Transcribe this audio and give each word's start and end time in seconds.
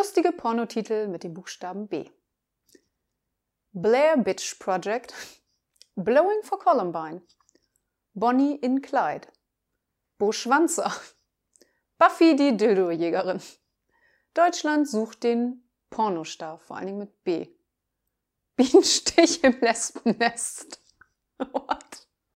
Lustige 0.00 0.32
Pornotitel 0.32 1.08
mit 1.08 1.24
dem 1.24 1.34
Buchstaben 1.34 1.86
B. 1.86 2.08
Blair 3.72 4.16
Bitch 4.16 4.58
Project, 4.58 5.12
Blowing 5.94 6.42
for 6.42 6.58
Columbine, 6.58 7.20
Bonnie 8.14 8.54
in 8.54 8.80
Clyde, 8.80 9.28
Bo 10.16 10.32
Schwanzer, 10.32 10.90
Buffy 11.98 12.34
die 12.34 12.56
Dildo-Jägerin. 12.56 13.42
Deutschland 14.32 14.88
sucht 14.88 15.22
den 15.22 15.68
Pornostar, 15.90 16.60
vor 16.60 16.78
allen 16.78 16.86
Dingen 16.86 16.98
mit 17.00 17.22
B. 17.22 17.48
Bienenstich 18.56 19.44
im 19.44 19.60
Lesbennest. 19.60 20.82
What? 21.38 21.79